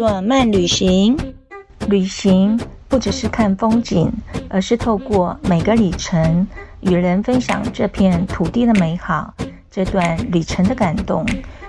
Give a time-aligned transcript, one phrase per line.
[0.00, 1.14] 部落漫旅行，
[1.88, 2.58] 旅行
[2.88, 4.10] 不只是看风景，
[4.48, 6.46] 而是透过每个里程，
[6.80, 9.34] 与人分享这片土地的美好，
[9.70, 11.26] 这段旅程的感动。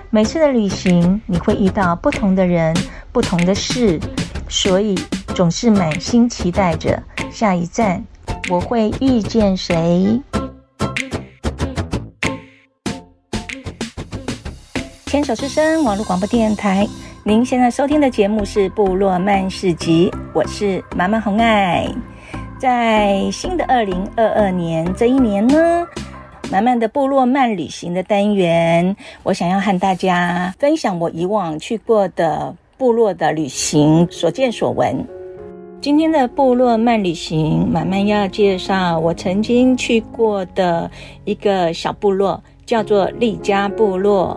[0.08, 2.74] 每次的旅行，你会遇到不同的人，
[3.12, 4.00] 不同的事，
[4.48, 4.94] 所以
[5.34, 8.02] 总是满心期待着下一站，
[8.48, 10.22] 我会遇见谁？
[15.04, 16.88] 牵手之声网络广播电台。
[17.24, 21.86] 您现在收听的节目是《部落漫市集》，我是妈妈红爱。
[22.58, 25.86] 在新的二零二二年这一年呢，
[26.50, 35.06] 满满的部落漫旅行的单元，我想要和大家分享我以往去过的部落的旅行所见所闻。
[35.80, 40.90] 今天的部落漫旅行，满满要介绍我曾经去过的
[41.24, 44.36] 一个小部落，叫做利嘉部落。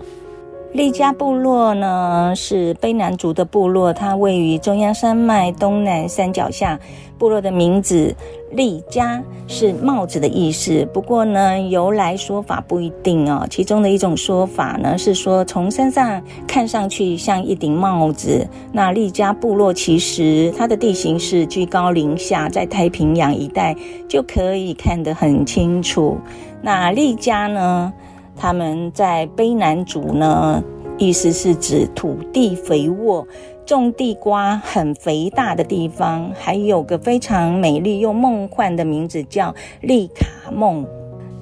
[0.75, 6.77] 利嘉部落呢，是卑南族的部落，它位于中央山脉东南山脚下。
[7.17, 8.13] 部落的名字
[8.51, 13.47] 利嘉是帽子的意思，不过呢，由来说法不一定哦。
[13.49, 18.45] 其中的一种说法呢，是说从山上看上去像一顶帽子。
[18.73, 23.73] 那利嘉部落其实它的地形是居高临下，在太平洋一带
[24.09, 26.17] 就可以看得很清楚。
[26.61, 27.93] 那利嘉呢？
[28.35, 30.63] 他们在卑南族呢，
[30.97, 33.25] 意思是指土地肥沃、
[33.65, 40.85] 种地瓜很肥大的地方，还有个非常美丽又梦幻的名字叫利卡梦。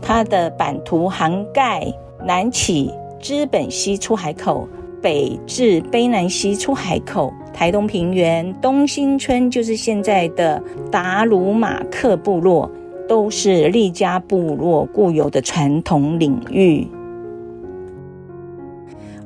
[0.02, 1.86] 它的版图涵盖
[2.26, 4.68] 南起知本溪出海口，
[5.02, 12.70] 北至卑南溪出海口，台东平原、东兴村就是现在的达鲁马克部落。
[13.08, 16.88] 都是利嘉部落固有的传统领域。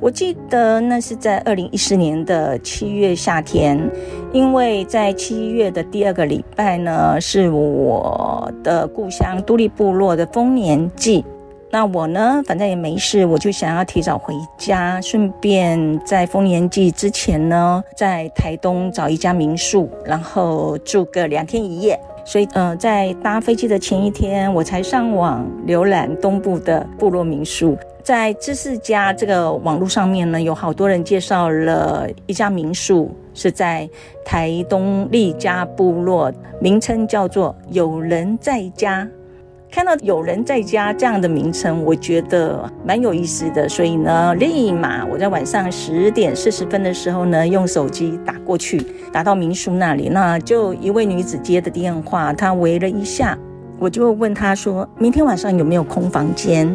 [0.00, 3.76] 我记得那是在二零一四年的七月夏天，
[4.32, 11.24] 因为在七月的第二个礼拜呢，是我的故乡都历部落的丰年祭。
[11.70, 21.98] 那我呢，反正也没事，我就想要提早回家，顺便在丰年祭之前呢，在台东找一家民宿，然后住个两天一夜。
[22.28, 27.74] 所以，呃，在搭飞机的前一天，我才上网浏览东部的部落民宿。
[28.02, 33.88] 在知识家这个网络上面呢，有好多人介绍了一家民宿，是在
[34.26, 36.30] 台东利家部落，
[36.60, 39.08] 名称叫做“有人在家”。
[39.70, 53.38] 看到“有人在家”这样的名称，我觉得蛮有意思的，所以呢，立马我在晚上十点四十分的时候呢，用手机打过去，打到民宿那里，那就一位女子接的电话，她围了一下，
[53.78, 56.74] 我就问她说，明天晚上有没有空房间，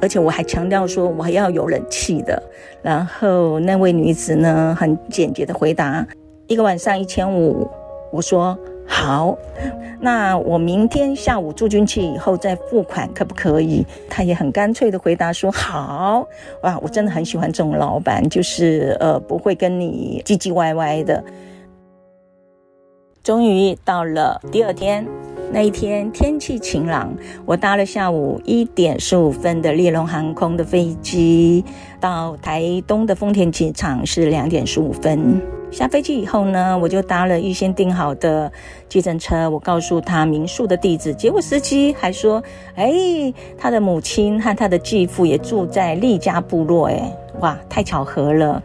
[0.00, 2.40] 而且我还强调说我还要有冷气的，
[2.82, 6.06] 然后那位女子呢，很简洁的回答，
[6.46, 7.66] 一个晚上一千五，
[8.12, 8.56] 我说。
[8.86, 9.36] 好，
[10.00, 13.84] 那我明天下午住进去以后再付款，可不可以？
[14.08, 16.26] 他也很干脆的回答说好。
[16.62, 21.22] 哇，我真的很喜欢这种老板，就是呃不会跟你唧唧歪歪的。
[23.22, 25.06] 终于到了第二天。
[25.54, 27.14] 那一天天气晴朗，
[27.46, 31.64] 我搭了下午一点十五分的列龙航空的飞机，
[32.00, 35.40] 到台东的丰田机场是两点十五分。
[35.70, 38.50] 下飞机以后呢，我就搭了预先订好的
[38.88, 42.42] 计程车，我告诉他民宿的地址，结果司机还说
[42.74, 48.60] ：“哎，他的母亲和他的继父也住在利家部落。”哎，哇，太巧合了！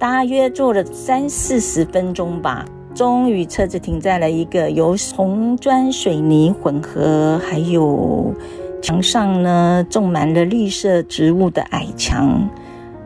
[0.00, 2.64] 大约坐了三四十分钟吧。
[2.98, 8.34] 终于，车子停在了一个由红砖水泥混合，还有
[8.82, 12.50] 墙上呢种满了绿色植物的矮墙。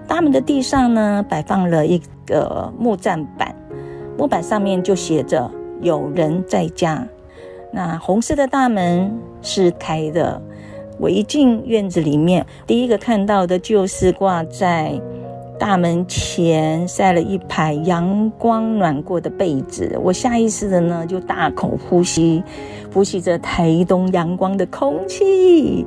[0.09, 3.55] 大门的地上呢摆放了一个木栈板，
[4.17, 5.51] 木板上面就写着
[5.83, 7.07] “有人在家”。
[7.71, 10.41] 那红色的大门是开的。
[10.99, 14.99] 我一进院子里面，第一个看到的就是挂在。
[15.59, 22.43] 大门前晒了一排阳光暖过的被子，我下意识的呢就大口呼吸，
[22.93, 25.87] 呼吸着台东阳光的空气。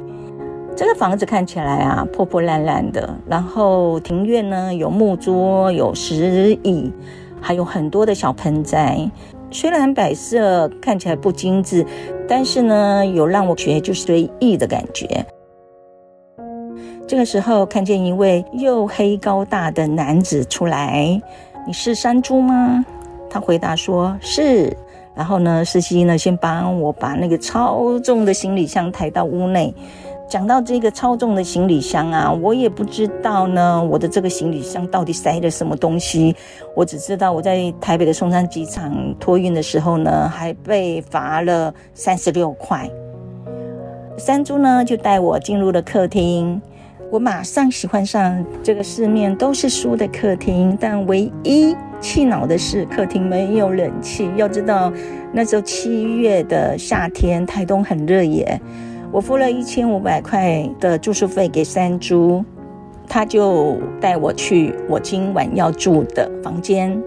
[0.77, 6.91] 这个房子看起来啊破破烂烂的，然后庭院呢有木桌、有石椅，
[7.41, 9.09] 还有很多的小盆栽。
[9.51, 11.85] 虽然摆设看起来不精致，
[12.27, 15.25] 但是呢有让我觉得就是随意的感觉。
[17.07, 21.22] 这个时候，看见一位又黑高大的男子出来。
[21.68, 22.84] 你是山猪吗？
[23.30, 24.75] 他回答说是。
[25.13, 29.72] 然后呢，司机呢先帮我把那个超重的行李箱抬到屋内。
[30.28, 36.36] 讲到这个超重的行李箱啊，我也不知道呢，我的这个行李箱到底塞了什么东西。
[36.75, 42.90] 我只知道我在台北的松山机场托运的时候呢，还被罚了三十六块。
[44.18, 46.60] 山猪呢就带我进入了客厅，
[47.15, 54.29] 我马上喜欢上这个四面都是书的客厅，但唯一气恼的是客厅没有冷气。
[54.35, 54.91] 要知道
[55.31, 58.59] 那时候七月的夏天，台东很热耶。
[59.13, 62.44] 我付了一千五百块的住宿费给山猪，
[63.07, 67.01] 他就带我去我今晚要住的房间。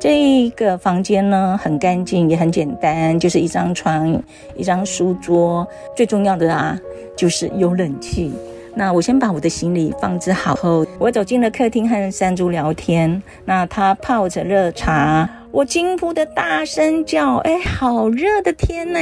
[0.00, 4.20] 这个房间呢，很干净，也很简单，就是一张床，
[4.56, 5.64] 一张书桌。
[5.96, 6.76] 最重要的啊，
[7.16, 8.32] 就是有冷气。
[8.74, 13.22] 那我先把我的行李放置好后，我走进了客厅和山猪聊天。
[13.44, 18.98] 那他泡着热茶，我惊呼的大声叫：“哎，好热的天呐！”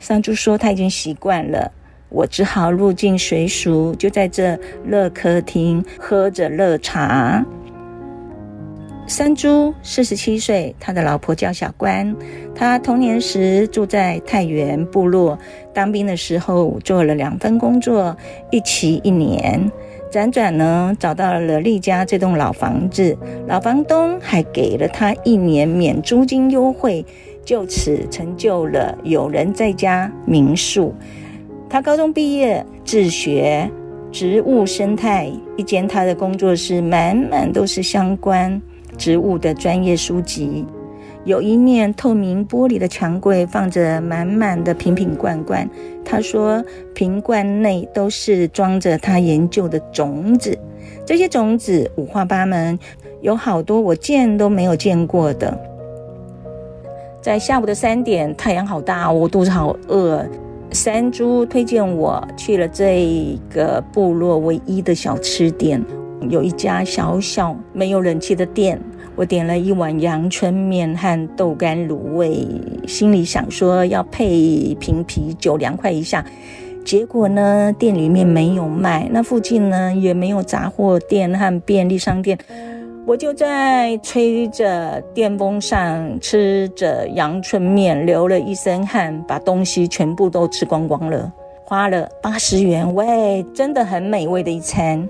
[0.00, 1.70] 山猪说他已经习惯了。
[2.08, 7.44] 我只好入境随俗，就在这热客厅喝着热茶。
[9.06, 12.14] 山猪四十七岁，他的老婆叫小关。
[12.56, 15.38] 他童年时住在太原部落，
[15.72, 18.16] 当兵的时候做了两份工作，
[18.50, 19.70] 一期一年。
[20.10, 23.16] 辗转呢，找到了丽家这栋老房子，
[23.46, 27.04] 老房东还给了他一年免租金优惠，
[27.44, 30.92] 就此成就了有人在家民宿。
[31.70, 33.70] 他高中毕业，自学
[34.10, 35.30] 植物生态。
[35.56, 38.60] 一间他的工作室，满满都是相关
[38.96, 40.66] 植物的专业书籍。
[41.24, 45.68] 有一面透明玻璃的墙柜，放着满满的瓶瓶罐罐。
[46.04, 46.64] 他说，
[46.94, 50.56] 瓶罐内都是装着他研究的种子。
[51.04, 52.78] 这些种子五花八门，
[53.22, 55.58] 有好多我见都没有见过的。
[57.20, 60.24] 在下午的三点，太阳好大，我肚子好饿。
[60.70, 65.84] 山猪推荐我去了这个部落唯一的小吃店，
[66.30, 68.80] 有一家小小没有冷气的店。
[69.14, 72.46] 我点了一碗阳春面和豆干卤味，
[72.86, 76.24] 心里想说要配一瓶啤酒凉快一下。
[76.84, 82.38] 结果呢，店里面没有卖，那附近呢也没有杂货店和便利商店。
[83.06, 91.32] 我就在吹着电风扇，吃着阳春面，流了一身汗，把东西全部都吃光光了，
[91.64, 95.08] 花了八十元，喂，真的很美味的一餐。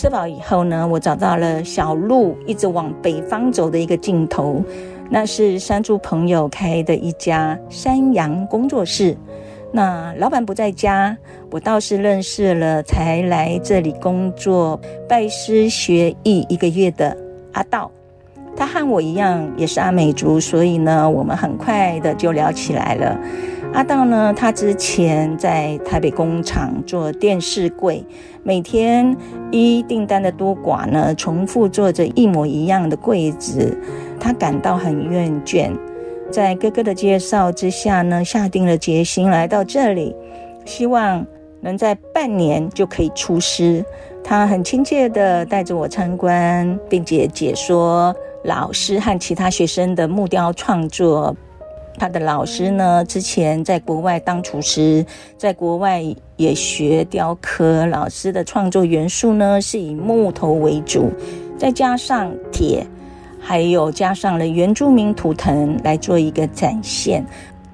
[0.00, 4.62] 吃饱以后呢，我找到了小路一直往北方走的一个尽头，
[5.10, 9.16] 那是山猪朋友开的一家山羊工作室。
[9.72, 11.18] 那老板不在家，
[11.50, 17.16] 我倒是认识了才来这里工作、拜师学艺一个月的
[17.54, 17.90] 阿道。
[18.56, 23.18] 他和我一样也是阿美族，所以呢，我们很快的就聊起来了。
[23.74, 28.04] 阿道呢，他之前在台北工厂做电视柜，
[28.42, 29.16] 每天
[29.52, 33.78] 依订单的多寡呢，重复做着一模一样的柜子，
[34.18, 35.70] 他感到很厌倦。
[36.30, 40.14] 在哥哥的介绍之下呢，下定了决心来到这里，
[40.64, 41.24] 希望
[41.60, 43.84] 能在半年就可以出师。
[44.24, 51.36] 他很亲切地带着我参观，并且解说老师和其他学生的木雕创作。
[51.98, 55.04] 他的老师呢，之前在国外当厨师，
[55.36, 56.02] 在国外
[56.36, 57.84] 也学雕刻。
[57.86, 61.10] 老师的创作元素呢，是以木头为主，
[61.58, 62.86] 再加上铁。
[63.40, 67.24] 还有加上了原住民图腾来做一个展现。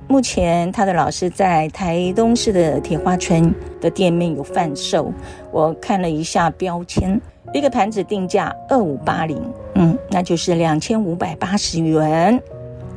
[0.07, 5.11] 目前他的老师在台东市的铁花村的店面有贩售。
[5.51, 7.19] 我看了一下标签，
[7.55, 9.43] 一个盘子定价二五八零，
[9.75, 12.41] 嗯，那就是两千五百八十元。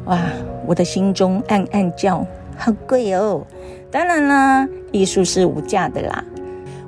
[0.06, 0.20] 哇，
[0.68, 2.24] 我的心中暗暗叫，
[2.56, 3.42] 好贵哦。
[3.90, 6.24] 当然啦，艺术是无价的啦。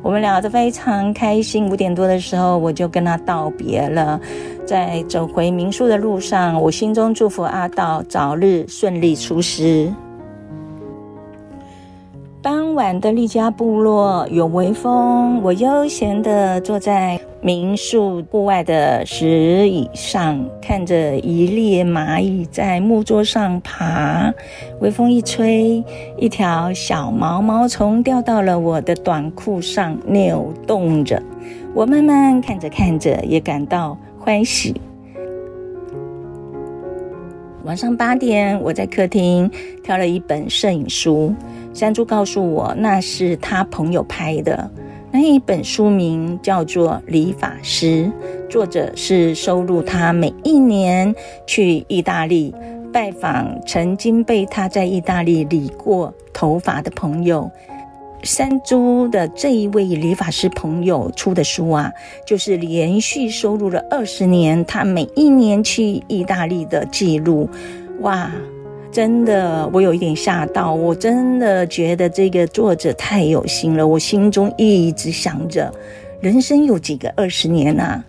[0.02, 1.70] 我们聊得非常开心。
[1.70, 4.20] 五点多的时候，我就跟他道别了。
[4.66, 9.92] 在走回民宿的路上，我心中祝福阿道早日顺利出师。
[12.42, 24.34] 傍晚的丽家部落有微风，我悠闲地坐在民宿户外的石椅上，看着一列蚂蚁在木桌上爬。
[24.82, 25.82] 微风一吹，
[26.18, 31.22] 一条小毛毛虫掉到了我的短裤上，扭动着。
[31.74, 33.98] 我慢慢看着看着，也感到。
[34.20, 34.76] 欢喜。
[37.64, 39.50] 晚上八点，我在客厅
[39.82, 41.34] 挑了一本摄影书。
[41.74, 44.70] 山猪告诉我，那是他朋友拍的。
[45.12, 48.12] 那一本书名叫做《理发师》，
[48.48, 51.14] 作者是收录他每一年
[51.48, 52.54] 去意大利
[52.94, 57.50] 拜访曾经被他在意大利理过头发的朋友。
[58.22, 61.92] 山猪的这一位理发师朋友出的书啊，
[62.28, 67.50] 就是连续收录了二十年他每一年去意大利的记录。
[68.02, 68.30] 哇，
[68.92, 73.88] 真的，我有一点吓到，我真的觉得这个作者太有心了。
[73.88, 75.72] 我心中一直想着，
[76.20, 78.04] 人生有几个二十年啊？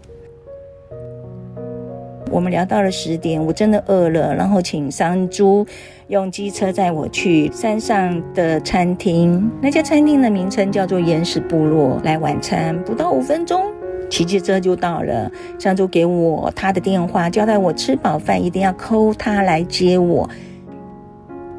[2.30, 5.66] 我们聊到了十点，我真的饿了，然后请山猪
[6.08, 9.50] 用机车载我去山上的餐厅。
[9.60, 13.60] 那家餐厅的名称叫做原始部落，来晚餐不到五分钟，
[14.08, 15.30] 骑机车就到了。
[15.58, 20.26] 山猪给我他的电话，交代我吃饱饭一定要扣他来接我。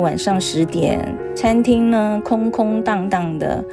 [0.01, 0.99] 晚上十点，
[1.35, 3.63] 餐厅呢空空荡荡的。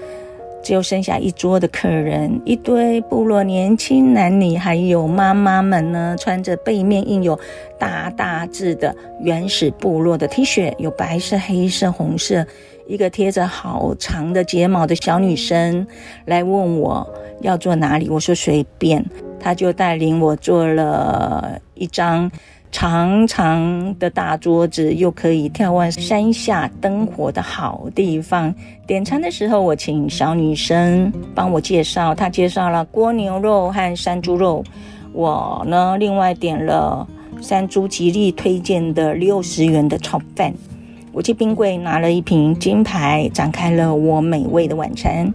[0.60, 7.38] 只有剩下一桌的客人，一堆部落年轻男女，还有妈妈们呢，穿着背面印有
[7.78, 12.44] 大大字的原始部落的 T 恤，有白色、黑色、红色。
[12.86, 15.86] 一个贴着好长的睫毛的小女生
[16.24, 17.06] 来问我
[17.40, 19.04] 要坐哪里，我说随便，
[19.38, 22.30] 她就带领我坐了一张。
[22.70, 28.54] 长长的大桌子，又可以眺望山下灯火的好地方。
[28.86, 34.62] 点餐的时候，我请小女生帮我介绍，她介绍了锅牛肉和山猪肉。
[35.12, 37.06] 我呢，另外点了
[37.40, 40.52] 山猪极力推荐的六十元的炒饭。
[41.10, 45.32] 我去冰柜拿了一瓶金牌，展开了我美味的晚餐。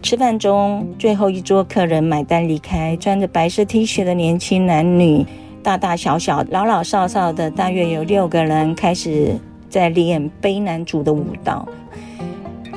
[0.00, 5.26] 吃饭中，最后一桌客人买单离开，穿着白色 T 恤的年轻男女。
[5.62, 9.38] 大大小小、老老少少的，大约有六个人开始
[9.68, 11.66] 在练卑南族的舞蹈。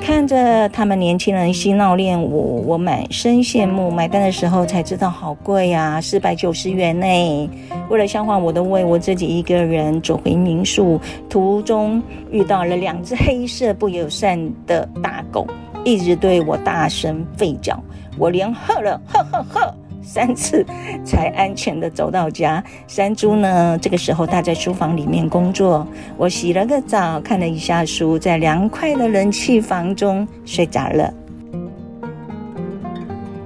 [0.00, 3.90] 看着他们年轻人嬉闹练舞，我满身羡慕。
[3.90, 7.50] 买单的时候才知道好贵呀，四百九十元呢。
[7.88, 11.00] 为了消化我的胃，我自己一个人走回民宿。
[11.28, 12.00] 途中
[12.30, 15.44] 遇到了两只黑色不友善的大狗，
[15.84, 17.82] 一直对我大声吠叫，
[18.16, 19.74] 我连喝了呵呵呵。
[20.06, 20.64] 三次
[21.04, 22.62] 才安全的走到家。
[22.86, 23.76] 山猪呢？
[23.82, 25.86] 这个时候他在书房里面工作。
[26.16, 31.12] 我洗了个澡，看了一下书，在凉快的冷气房中睡着了。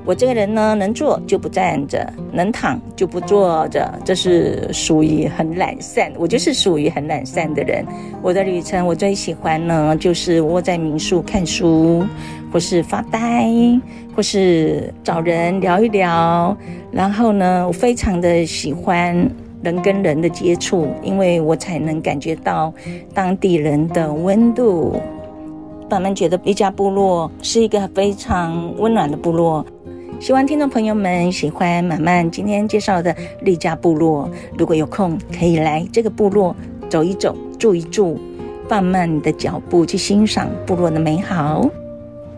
[0.04, 6.10] 我这个人呢，能坐就不站着，能躺就不坐着，这是属于很懒散。
[6.18, 7.84] 我就是属于很懒散的人。
[8.20, 12.04] 我的旅程，我最喜欢呢，就是窝在民宿看书，
[12.52, 13.48] 或是发呆，
[14.20, 16.54] 或是找人聊一聊。
[16.92, 19.16] 然后呢，我非常的喜欢
[19.62, 22.70] 人跟人的接触，因为我才能感觉到
[23.14, 25.00] 当地人的温度。
[25.88, 29.64] 慢慢觉得利嘉部落是一个非常温暖的部落。
[30.20, 34.30] 希望听众朋友们喜欢满满今天介绍的利嘉部落。
[34.58, 36.54] 如果有空，可以来这个部落
[36.90, 38.20] 走一走、住一住，
[38.68, 41.66] 放慢你的脚步去欣赏部落的美好。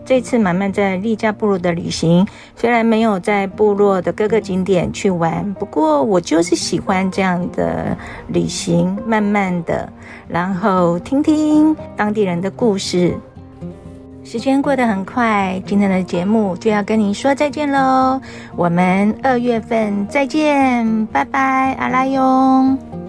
[0.05, 9.87] 这次满满在利加部落的旅行，虽然没有在部落的各个景点去玩，不过我就是喜欢这样的旅行，慢慢的，
[10.27, 13.17] 然后听听当地人的故事。
[14.25, 18.21] 时间过得很快，今天的节目就要跟您说再见喽。
[18.55, 23.02] 我们二月份再见，拜拜，阿拉哟。